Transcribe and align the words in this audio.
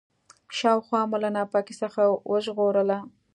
شاوخوا 0.57 1.01
مو 1.09 1.17
له 1.23 1.29
ناپاکۍ 1.35 1.75
څخه 1.81 2.01
وژغورله. 2.31 2.97